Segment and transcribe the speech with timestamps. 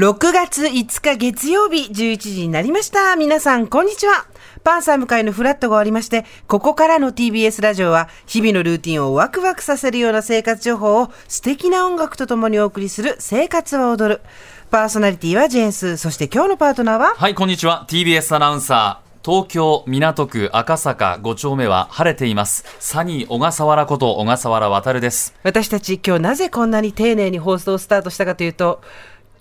[0.00, 3.16] 6月5日月曜日11時になりました。
[3.16, 4.24] 皆さん、こんにちは。
[4.64, 14.22] パンサー向かいのフラットが終わりまして、ここからの TBS ラジオは、日々のルーティンをワクワクさせるような生活情報を素敵な音楽とともにお送りする生活は踊る。
[14.70, 15.98] パーソナリティはジェーンス。
[15.98, 17.14] そして今日のパートナーは？
[17.16, 17.84] はい、こんにちは。
[17.86, 19.10] TBS アナウンサー。
[19.22, 22.64] 東京港区赤坂5丁目は晴れています。
[22.78, 25.34] サニー小笠原こと小笠原渉です。
[25.42, 28.80] 私たち今日なぜこんなに丁寧に放送をスタートしたかというと、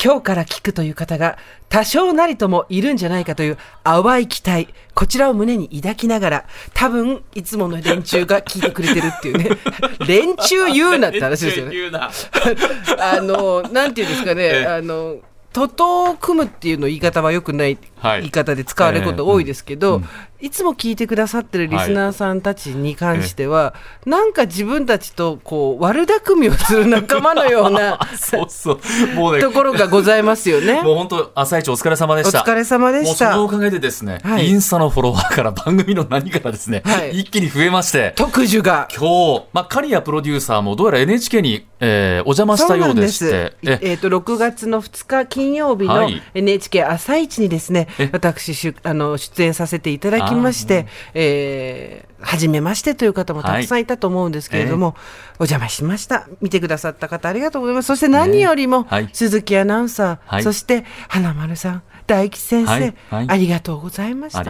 [0.01, 9.49] 今日から聞くという方が多少なりともいるんじゃないかという淡い期待、こちらを胸に抱きながら、多分いつもの連中が聞いてくれてるっていうね、
[10.07, 11.75] 連中言うなって話ですよね。
[11.75, 12.09] 言うな。
[12.97, 14.67] あの、なんていうんですかね、ええ。
[14.67, 15.17] あの、
[15.51, 20.05] 徒党を組むっていうの言い方は良くない言い方で使われること多いですけど、うん。
[20.41, 23.73] いつも聞いてくださってるリスナーさんたちに関しては、
[24.05, 28.79] なんか自分たちとこう悪巧みをする仲間のような そうそう。
[29.15, 30.79] もうね、ところがございますよね。
[30.83, 32.41] もう本当、朝一お疲れ様でした。
[32.41, 33.31] お疲れ様でした。
[33.31, 34.47] そのおかげでですね、はい。
[34.47, 37.19] インスタのフォロワーから番組の何からですね、はい。
[37.19, 38.87] 一気に増えまして、特需が。
[38.97, 43.85] 今日、まあ、刈谷プロデューサーもどうやら NHK に、えーお邪魔したようでして、そうなんです。
[43.85, 46.21] えっ、と、6月の2日金曜日のはい。
[46.33, 54.95] NHK 朝一にですね、え私しゅあの、出演させていただきまして、えー、初めましてという方もたくさんいたと思うんですけれども、
[55.39, 56.27] お邪魔しました。
[56.41, 57.87] 見てくださった方ありがとうございます。
[57.87, 60.43] そして何よりも、鈴木アナウンサー、はい。
[60.43, 64.39] そして花丸さん、大吉先生、はいはいありがとうございました。
[64.39, 64.49] あと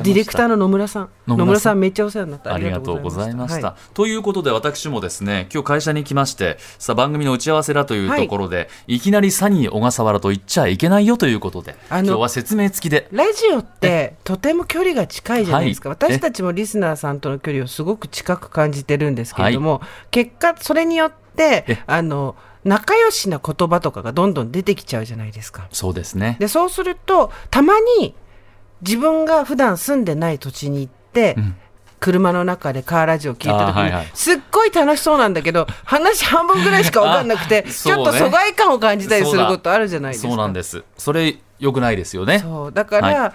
[0.00, 1.10] ディレクターの野村さん。
[1.26, 2.54] 野村さんめっちゃお世話になった。
[2.54, 3.68] ありがとうございました。
[3.68, 13.08] はということで私もですね、今日会社に来まして、さあ番組の打ち合わせだというところで、い、きなりサニー小笠原と言っちゃいけないよということで、あの今日は説明付きで。
[13.10, 26.36] ラジオってとても距離が近いじゃないですか、はい私たちもリスナーさんとの距離をすごく近く感じてるんですけれども、結果それによってえあの仲良しな言葉とかがどんどん出てきちゃうじゃないですかそうですね。
[26.40, 28.14] でそうするとたまに
[28.82, 31.56] 自分が普段住んでない土地に行って、ん
[32.00, 40.28] 車の中でカーラジオ聞いた時に、はいはいすっごい楽しそうなんだけど話半分ぐらいしか分かんなくて、 あちょっと疎外感を感じたりすることあるじゃないですか。
[40.28, 40.82] そうなんです。
[40.96, 42.38] それ良くないですよね。
[42.38, 43.32] そうだから、は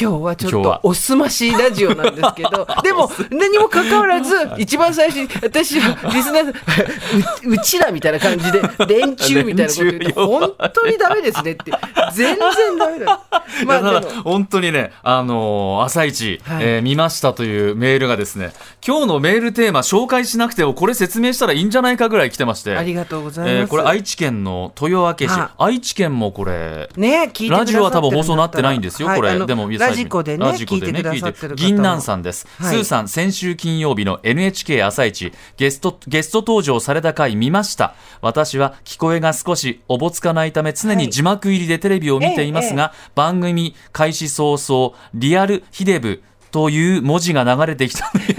[0.00, 11.72] 今日はちょっとおすましラジオなんですけど でも何もかかわらず一番最初に私はリスナーううちらみたいな感じで 連中みたいなこと言って本当にダメですねって。
[12.12, 13.20] 全然ダメだ
[13.66, 16.62] まあだ本当にね、あのー朝一、はい。
[16.62, 18.52] えー見ましたというメールがですね、
[18.86, 25.38] 今日のメールテーマ紹介しなくてもこれ説明したらいいんじゃないかぐらい来てまして、ありがとうございます、えーこれ愛知県の豊明市。
[25.38, 29.38] は、愛知県もこれ、ねラジオは多分放送なってないんですよ、これ。
[29.46, 32.46] でも、ラジコでねラジコでね聞いてくださってる銀南さんです。
[32.58, 37.94] はいスーさん、先週金曜日の NHK 朝一、ゲスト、ゲスト登場された回見ました。
[38.20, 48.34] 私は聞こえが少しおぼつかないため常に字幕入りでテレビを見ていますが、番組開始早々、リアルヒデブという文字が流れてきた ので、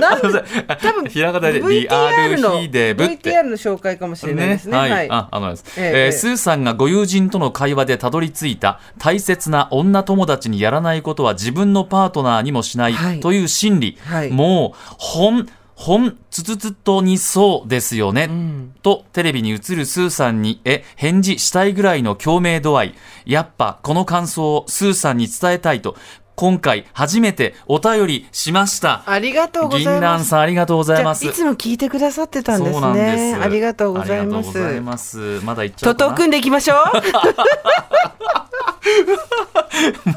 [0.00, 0.44] なんで
[0.80, 3.30] 多分ひらがなでリア VTR ルのヒデブって。
[3.30, 4.76] VTR の紹介かもしれないですね。
[4.76, 13.20] はい、あ、あのです、えええースーさんがご友人との会話でたどり着いた大切な女友達にやらないことは自分のパートナーにもしないはい。
[13.20, 14.30] という心理、はい。
[14.30, 15.30] もう、ほ
[15.80, 18.30] ん、ほん、つつつとにそうですよね、
[18.82, 22.94] とテレビに映るスーさんに、え、返事したいぐらいの共鳴度合い、
[23.26, 25.96] やっぱこの感想をスーさんに伝えたいと、
[26.36, 29.04] 今回初めてお便りしました。
[29.06, 31.24] ありがとうござい銀ます南さんありがとうございます。
[31.24, 33.34] いつも聞いてくださってたんですね。
[33.40, 35.40] ありがとうございまありがとうございすます。
[35.44, 36.10] まだ言っちゃおうかな。
[36.10, 36.78] 徒党組んでいきましょう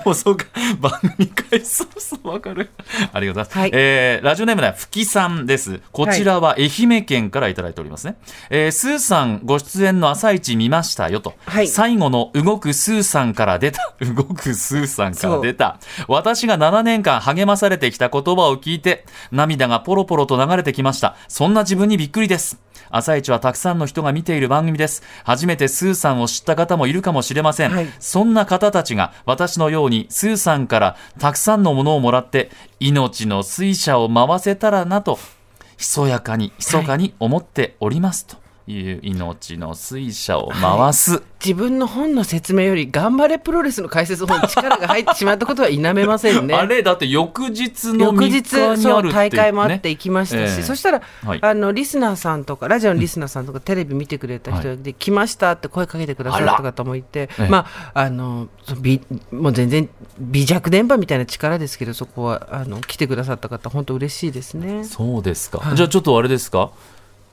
[0.05, 0.45] もうそうか。
[0.79, 2.69] 番組開始そうそうわかる？
[3.13, 3.57] ありがとうございます。
[3.57, 5.81] はいえーラジオネームではふきさんです。
[5.91, 8.17] こちらは愛媛県からいただいておりますね。
[8.49, 11.33] えースーさんご出演の朝一見ましたよと。
[11.45, 13.93] はい最後の動くスーさんから出た。
[14.05, 15.79] 動くスーさんから出た。
[16.07, 21.15] 私が7年間励まされてきた言葉を聞いて、涙がポロポロと流れてきました。
[21.27, 22.59] そんな自分にびっくりです。
[22.89, 25.03] 朝一はたくさんの人が見ている番組です。
[25.25, 27.71] 初めてスーさんを知った方もいるかもしれません。
[27.75, 32.49] はいそんなな方たちが私のようにスーさんからたくさんのものをもらって
[32.79, 35.19] 命の水車を回せたらなと
[35.77, 38.35] ひそやかにひそかに思っておりますと。
[38.35, 46.53] いう命の水車を回す、自分の本の説明より頑張れプロレスの解説本に力が入ってしまったことは否めませんね。
[46.55, 48.41] あれだって翌日の3翌日
[48.75, 50.63] 日に大会もあって行きましたし、ええ。
[50.63, 57.47] そしたら、はいあのリスナーさんとかラジオのリスナーさんとか、テレビ見てくれた人で、来ましたって声かけてくださった方もいて、ええ。
[57.47, 58.47] まああの
[59.31, 59.89] もう全然
[60.19, 64.83] 微弱電波みたいな力ですけどそこはあの来てくださった方本当嬉しいですね。
[64.83, 65.75] そうですか、はい。
[65.77, 66.71] じゃあちょっとあれですか？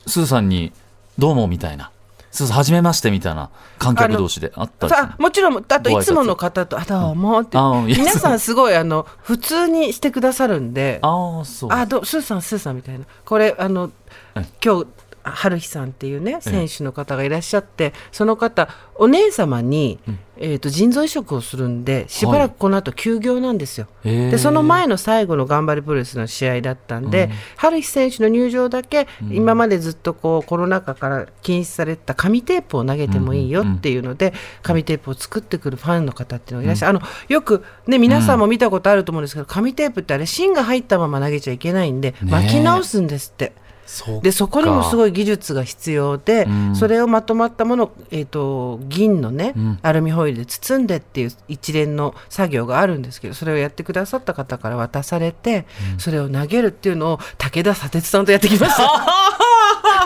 [0.07, 0.73] スーさんに
[1.19, 1.91] どうもみたいな。
[2.35, 7.57] そうそう初めましてみたいな観客同士であったりもちろんあといつもの方と「あどうも」って。
[7.57, 7.87] あうん。
[7.87, 13.93] 皆さんすごいあの普通にしてくださるんでああそうあどうスーさんスーさんみたいなこれあの
[14.35, 14.87] え今日
[15.25, 19.99] 春日さんっていうね選手の方がいらっしゃってその方お姉様に、
[20.37, 23.89] えー、と腎臓移植をするんでしばらくこの後休業なんですよ。
[24.05, 24.31] へー。
[24.31, 34.33] でその前の最後の頑張りプロレスの試合だったんで、春日選手の入場だけ、今までずっとこうコロナ禍から禁止されてた紙テープを投げてもいいよっていうので、
[34.63, 43.53] 紙テープを作ってくるファンの方っていうのがいらっしゃる、あのよくね皆さんも見たことあると思うんですけど、紙テープってあれ芯が入ったまま投げちゃいけないんで、ね巻き直すんですって。
[43.87, 46.77] そうでそこにもすいごい技術が必要で、うん。
[46.77, 49.79] それをまとまったものを、えー、と銀のね、ん。
[49.83, 55.67] アルミホイルで包んでっていう一連の作業があるんですけどそれをやってくださった方から渡されて、
[55.99, 59.34] それを投げるっていうのを武田砂鉄さんとやってきました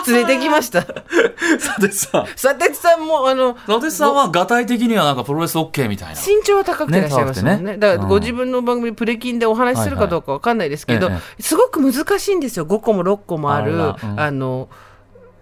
[0.07, 0.81] 連れてきました。
[1.59, 2.25] さてさ。
[2.35, 6.15] 砂鉄さんもあの伊達さんは、が体的にはなんかプロレス OK みたいな。
[6.15, 7.71] 身長は高くていらっしゃいますもんね。
[7.73, 8.21] ねだからごうん。
[8.21, 11.43] 自分の番組プレキンでお話しするかどうかわかんないですけど、はいはい。
[11.43, 12.65] すごく難しいんですよ。
[12.65, 14.27] 5個も6個もあるああ,、ら。
[14.29, 14.39] うん。
[14.39, 14.69] の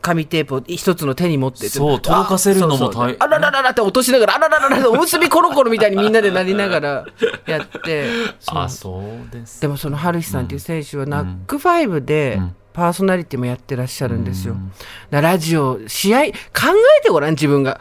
[0.07, 7.06] 紙テープを一つの手に持っててそう届かせるのも大あららららって落としながらあららららっておむすびコロコロみたいにみんなでなりながら
[7.45, 8.07] やって。
[8.48, 9.31] あ、そう。
[9.31, 9.59] です。
[9.62, 12.39] でもその春日さんっていう選手はナックファイブで
[12.78, 14.56] パーソナリティもやってらっしゃるんですよ。
[15.10, 16.30] ラジオ試合考
[17.00, 17.80] えてごらん自分が。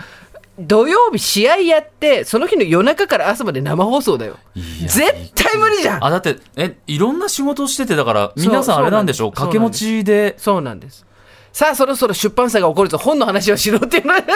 [0.58, 4.38] 土曜日試合やってその日の夜中から朝まで生放送だよ。
[4.54, 6.04] 絶対無理じゃん。
[6.06, 9.30] あ、だって、え、いろんな仕事をしてて、だから、皆さんあれなんでしょう？
[9.32, 10.34] 掛け持ちで。
[10.38, 11.04] そうなんです。
[11.52, 14.14] さあそろそろ出版社が起こると本の話をしろっていうの。
[14.16, 14.26] そも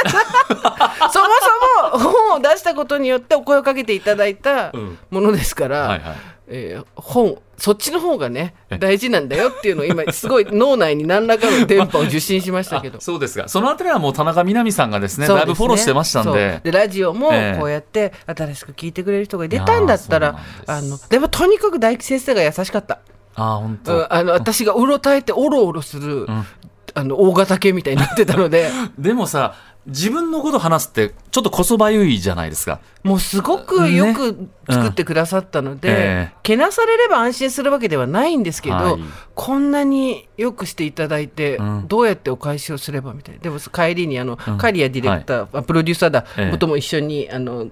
[1.10, 4.98] そも本を出したことによってお声をかけていただいたうん。
[5.10, 6.00] ものですから、はいはい。
[6.48, 8.78] えー本そっちの方がねえ。
[8.78, 12.96] 大事なんだよっていうのを今すごい脳内に何らかの電波を受信しましたけど。
[12.96, 13.48] あそうですか。
[13.48, 15.34] そのあたりはもう田中みな実さんがですね、ね。
[15.34, 16.60] だいぶフォローしてましたんで。
[16.64, 17.58] でラジオもええ。
[17.58, 23.00] こうやって新しく聞いてくれる人が出たんだったら、あのでもとにかく大吉先生が優しかった、
[23.34, 24.14] あ、本うん当。
[24.14, 26.46] あの私がうろたえておろおろする、ん。
[26.94, 28.70] あの大型犬みたいになってたので。
[28.98, 29.54] でもさ、
[29.86, 32.80] 自分のこと話すって、ちょっとこそばゆいじゃないですか。
[33.02, 35.94] もうすごくよく作ってくださったので、うん。
[35.94, 36.36] ええ。
[36.42, 39.00] けなされれば安心するわけではないんですけど、はい
[39.34, 41.88] こんなによくしていただいて、うん。
[41.88, 43.40] どうやってお返しをすればみたいな。
[43.40, 46.50] でも帰りにあの、カリアディレクター、あプロデューサーだ、ええ。
[46.50, 47.68] ことも一緒にあの、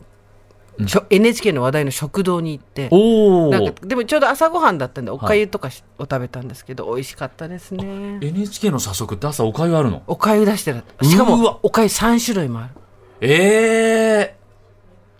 [0.86, 2.88] しょ NHK の話題の食堂に行って。
[3.50, 3.86] なんか。
[3.86, 8.18] でもちょうど朝ごはんだったんでおかゆとかしを食べたんですけど、美味しかったですね。
[8.20, 10.02] NHK の社食って朝おかゆあるの？
[10.06, 12.70] おかゆ出してたしかうわもおかゆ3種類もある。
[13.20, 14.38] ええ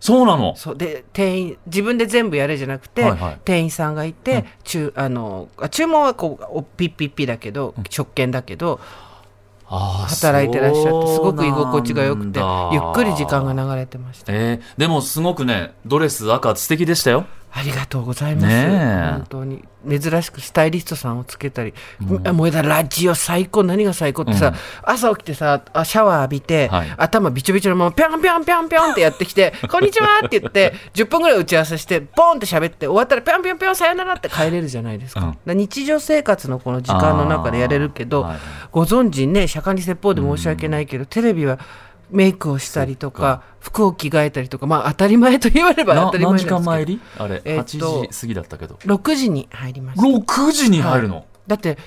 [0.00, 0.55] そうなの？
[0.55, 0.76] そう。
[0.76, 3.40] で店員自分で全部やれじゃなくて、はいはい。
[3.44, 8.78] 店員さんがいて、注あのあ注文はこうおピッピッピだけど食券だけど
[9.69, 12.41] 働いてらっしゃってすごく居心地が良くて
[12.73, 14.32] ゆっくり時間が流れてました。
[14.32, 19.64] えー、でもすごくねドレス赤素敵でしたよありがとうございます、本当に。
[19.88, 22.50] 珍しくスタイリストさんをつけたり、もう。
[22.50, 24.54] だラジオ最高何が最高ってさ、うん。
[24.82, 26.94] 朝起きてさあシャワー浴びて、はい。
[26.96, 35.56] 頭びちょびちょのままぴょんぴょんぴょんぴょんってやってきて「こんにちは」って言って10分ぐらい打ち合わせしてボーンって喋って終わったらぴょんぴょんぴょんさよならって帰れるじゃないですか,、うん。
[35.56, 38.38] 日常生活のこの時間の中でやれるけど、はい
[38.70, 41.58] ご存知ね釈迦に説法で申し訳ないけど、テレビは
[42.10, 46.56] メイクをしたりとか服を着替えたりとかまあ当たり前と言わればな当たり前ですけど。
[46.56, 47.00] 間前入り？
[47.19, 48.74] あれ、えーっと8時過ぎだったけど。
[48.77, 50.06] 6時に入りました。
[50.06, 51.79] 6時に入るの、だって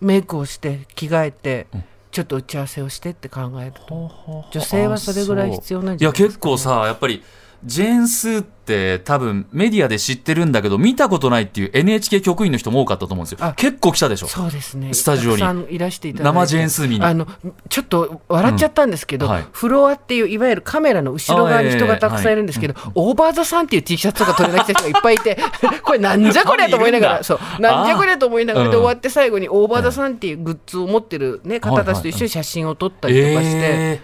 [0.00, 3.80] メイクをして着替えて、うんちょっと打ち合わせをしてって考えると。
[3.84, 7.22] ほうほうほう女性はそれぐらい必要なんいやじゃないですか、結構さやっぱり
[7.64, 13.38] ジェーン・スーって多分メディアで知ってるんだけど見たことないっていう NHK 局員の人も多かったと思うんですよ。
[13.40, 14.26] あ結構来たでしょ。
[14.26, 14.94] そうですね。
[14.94, 15.74] スタジオに。
[15.74, 16.38] いらしていただいて。
[16.38, 17.04] 生ジェーンスー見に。
[17.04, 17.26] あの
[17.68, 19.46] ちょっと笑っちゃったんですけど、うんはい。
[19.52, 25.38] フロアっていういわゆるカメラの後ろ側に人がたくさんいるんですけど、オーバーザさんっていう T シャツとか取り出した人がいっぱいいて
[25.82, 34.00] これなんじゃこりゃと思いながらそうなんじゃこりゃと思いながらでうん終わって最後にオーバーザさんっていうグッズを持ってる、ね、方たちと一緒に写真を撮ったりとかして、え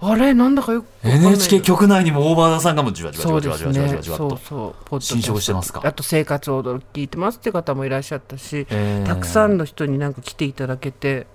[0.00, 0.34] あれ？
[0.34, 3.96] なんだかよくわかー、んない NHK 局内にもオーバーダさんがもうじわじわじわじわじわじわじね。
[3.96, 4.84] わじわとそうそう。
[4.84, 5.14] ポッドキャスト。
[5.14, 5.80] 侵食してますか？
[5.84, 9.06] あと生活を驚き聞いてますって方もいらっしゃったし、えー。
[9.06, 11.26] たくさんの人になんか来ていただけて、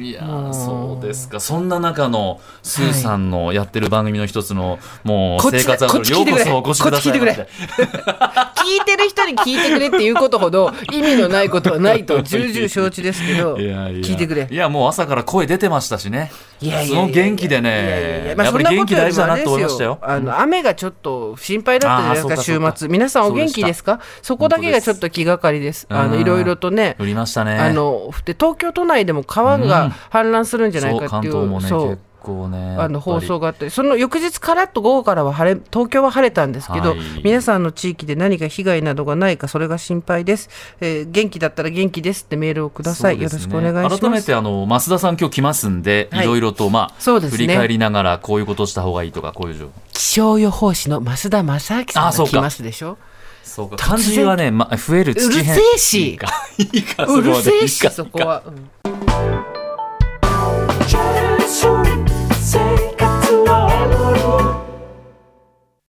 [0.00, 0.20] いや
[0.52, 1.40] そうですか。
[1.40, 6.44] そんな中のスーさんのやってる番組の一つのもうこっち生活アウトこっち聞いてくれ。
[6.50, 14.46] ようこそお越しください聞いてる人に聞いてくれっていうことほど意味のないことはないと重々承知ですけど、 聞いてくれ。
[14.50, 14.54] い。
[14.54, 16.30] やもう朝から声出てましたしね。
[16.60, 18.34] いやいやいやすごい元気でね。
[18.36, 19.98] やっぱり元気大事だなと思いましたよ。
[20.02, 22.88] あの雨がちょっと心配だったじゃないですか週末。
[22.88, 24.00] 皆さんお元気ですか？
[24.22, 25.86] そこだけがちょっと気がかりです。
[25.88, 26.20] あのうん。
[26.20, 26.96] いろいろとね。
[26.98, 27.58] 降りましたね。
[27.58, 31.98] あので東京都内でも川が氾濫するんじゃないかっていう、そう関東もねそう。
[32.50, 36.98] ねあの放送があってその翌日からっと午後からは晴れ東京は晴れたんですけど、はい。
[37.24, 44.00] 皆さんの地域で何か被害などがないかそれが心配です、えー元気だったら元気ですってメールをください、よろしくお願いします。
[44.00, 46.24] 改めてあの増田さん今日来ますんで、はい。
[46.24, 47.36] いろいろとまあ、そうですね。
[47.38, 52.98] 振り返りながらこういうことした方がいいとかこういう気象予報士の増田正明さんが来ますでしょ？
[53.42, 53.76] そうか。
[53.76, 56.18] 漢字はね、ま、増える土変うるせえし。
[57.08, 58.97] うるせえしそこは、うん